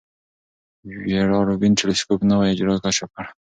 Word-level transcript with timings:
ویرا 1.05 1.39
روبین 1.47 1.73
ټیلسکوپ 1.79 2.21
نوي 2.29 2.47
اجرام 2.53 2.77
کشف 2.85 3.09
کړل. 3.15 3.31